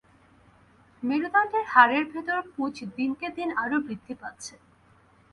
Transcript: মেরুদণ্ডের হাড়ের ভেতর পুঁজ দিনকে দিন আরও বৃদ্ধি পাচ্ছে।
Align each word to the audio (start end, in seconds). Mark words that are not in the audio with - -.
মেরুদণ্ডের 1.03 1.65
হাড়ের 1.67 2.03
ভেতর 2.13 2.39
পুঁজ 2.53 2.75
দিনকে 2.97 3.27
দিন 3.37 3.49
আরও 3.63 3.77
বৃদ্ধি 3.85 4.13
পাচ্ছে। 4.21 4.53